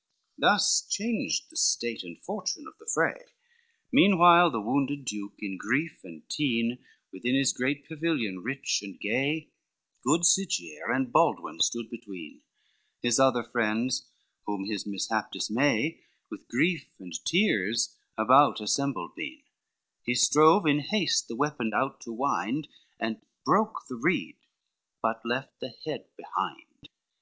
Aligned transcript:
LXVIII 0.00 0.48
Thus 0.48 0.86
changed 0.88 1.50
the 1.50 1.58
state 1.58 2.02
and 2.02 2.16
fortune 2.22 2.64
of 2.66 2.72
the 2.78 2.86
fray, 2.90 3.22
Meanwhile 3.92 4.50
the 4.50 4.58
wounded 4.58 5.04
duke, 5.04 5.34
in 5.40 5.58
grief 5.58 6.00
and 6.04 6.26
teen, 6.30 6.78
Within 7.12 7.34
his 7.34 7.52
great 7.52 7.86
pavilion 7.86 8.38
rich 8.38 8.80
and 8.82 8.98
gay, 8.98 9.50
Good 10.02 10.22
Sigiere 10.24 10.90
and 10.96 11.12
Baldwin 11.12 11.60
stood 11.60 11.90
between; 11.90 12.40
His 13.02 13.20
other 13.20 13.44
friends 13.44 14.08
whom 14.46 14.64
his 14.64 14.86
mishap 14.86 15.32
dismay, 15.32 16.00
With 16.30 16.48
grief 16.48 16.88
and 16.98 17.12
tears 17.26 17.98
about 18.16 18.58
assembled 18.62 19.14
been: 19.14 19.42
He 20.02 20.14
strove 20.14 20.64
in 20.64 20.78
haste 20.78 21.28
the 21.28 21.36
weapon 21.36 21.72
out 21.74 22.00
to 22.00 22.12
wind, 22.14 22.68
And 22.98 23.20
broke 23.44 23.84
the 23.86 23.96
reed, 23.96 24.38
but 25.02 25.20
left 25.26 25.60
the 25.60 25.74
head 25.84 26.06
behind. 26.16 26.88